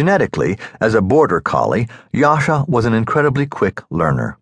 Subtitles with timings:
[0.00, 4.38] Genetically, as a border collie, Yasha was an incredibly quick learner.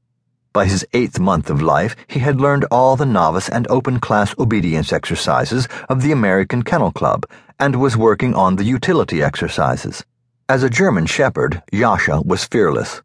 [0.53, 4.33] By his eighth month of life, he had learned all the novice and open class
[4.39, 7.27] obedience exercises of the American Kennel Club
[7.59, 10.05] and was working on the utility exercises.
[10.49, 13.03] As a German Shepherd, Yasha was fearless.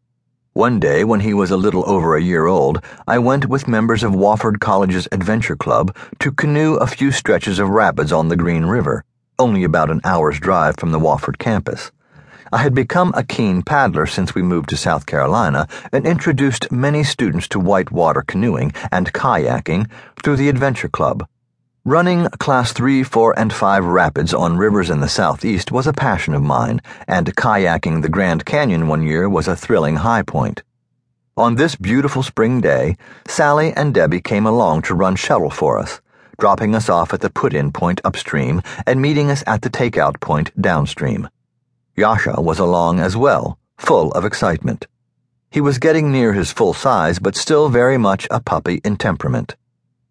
[0.52, 4.04] One day, when he was a little over a year old, I went with members
[4.04, 8.66] of Wofford College's Adventure Club to canoe a few stretches of rapids on the Green
[8.66, 9.02] River,
[9.40, 11.90] only about an hour's drive from the Wofford campus.
[12.54, 17.02] I had become a keen paddler since we moved to South Carolina and introduced many
[17.02, 19.90] students to whitewater canoeing and kayaking
[20.22, 21.26] through the Adventure Club.
[21.84, 26.32] Running Class 3, 4, and 5 rapids on rivers in the southeast was a passion
[26.32, 30.62] of mine, and kayaking the Grand Canyon one year was a thrilling high point.
[31.36, 32.96] On this beautiful spring day,
[33.26, 36.00] Sally and Debbie came along to run shuttle for us,
[36.38, 40.20] dropping us off at the put in point upstream and meeting us at the takeout
[40.20, 41.28] point downstream.
[41.96, 44.86] Yasha was along as well, full of excitement.
[45.48, 49.54] He was getting near his full size, but still very much a puppy in temperament.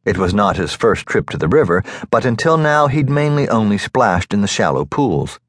[0.05, 3.77] It was not his first trip to the river, but until now he'd mainly only
[3.77, 5.41] splashed in the shallow pools.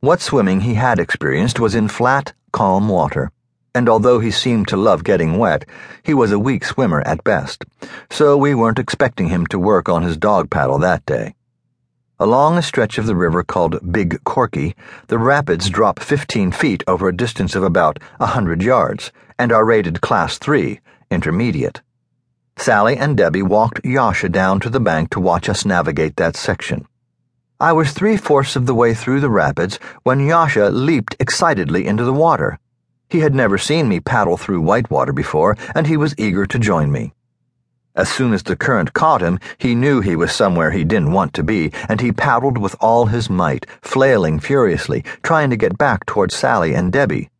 [0.00, 3.30] What swimming he had experienced was in flat, calm water,
[3.74, 5.66] and although he seemed to love getting wet,
[6.02, 7.66] he was a weak swimmer at best,
[8.10, 11.34] so we weren't expecting him to work on his dog paddle that day.
[12.18, 14.74] Along a stretch of the river called Big Corky,
[15.08, 19.66] the rapids drop 15 feet over a distance of about a 100 yards and are
[19.66, 21.82] rated Class 3, intermediate.
[22.56, 26.86] Sally and Debbie walked Yasha down to the bank to watch us navigate that section.
[27.60, 32.04] I was three fourths of the way through the rapids when Yasha leaped excitedly into
[32.04, 32.58] the water.
[33.10, 36.90] He had never seen me paddle through whitewater before, and he was eager to join
[36.90, 37.12] me.
[37.96, 41.32] As soon as the current caught him, he knew he was somewhere he didn't want
[41.32, 46.04] to be, and he paddled with all his might, flailing furiously, trying to get back
[46.04, 47.30] toward Sally and Debbie.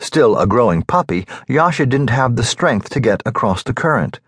[0.00, 4.18] Still a growing puppy, Yasha didn't have the strength to get across the current.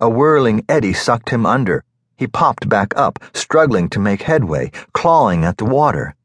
[0.00, 1.84] A whirling eddy sucked him under.
[2.16, 6.16] He popped back up, struggling to make headway, clawing at the water.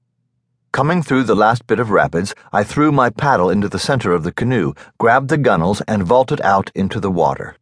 [0.71, 4.23] Coming through the last bit of rapids, I threw my paddle into the center of
[4.23, 7.57] the canoe, grabbed the gunnels, and vaulted out into the water.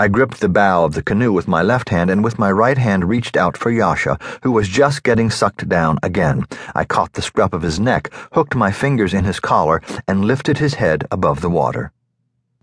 [0.00, 2.78] I gripped the bow of the canoe with my left hand and with my right
[2.78, 6.46] hand reached out for Yasha, who was just getting sucked down again.
[6.74, 10.56] I caught the scruff of his neck, hooked my fingers in his collar, and lifted
[10.56, 11.92] his head above the water.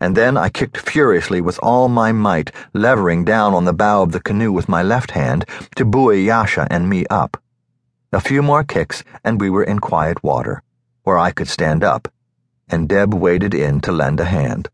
[0.02, 4.14] And then I kicked furiously with all my might, levering down on the bow of
[4.14, 5.46] the canoe with my left hand
[5.76, 7.40] to buoy Yasha and me up.
[8.12, 10.64] A few more kicks, and we were in quiet water,
[11.04, 12.12] where I could stand up,
[12.68, 14.70] and Deb waded in to lend a hand.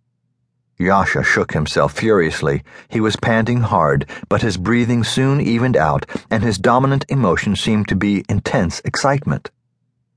[0.77, 2.63] Yasha shook himself furiously.
[2.89, 7.87] He was panting hard, but his breathing soon evened out, and his dominant emotion seemed
[7.89, 9.51] to be intense excitement.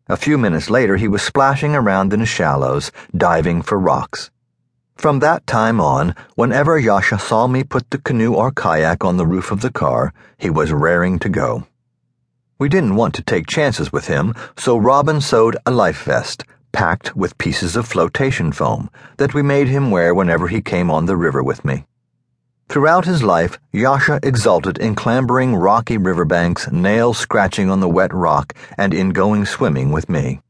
[0.08, 4.30] A few minutes later, he was splashing around in the shallows, diving for rocks.
[4.96, 9.26] From that time on, whenever Yasha saw me put the canoe or kayak on the
[9.26, 11.66] roof of the car, he was raring to go.
[12.58, 16.44] We didn't want to take chances with him, so Robin sewed a life vest
[16.76, 21.06] packed with pieces of flotation foam that we made him wear whenever he came on
[21.06, 21.86] the river with me.
[22.68, 28.52] Throughout his life, Yasha exulted in clambering rocky riverbanks, nails scratching on the wet rock,
[28.76, 30.40] and in going swimming with me.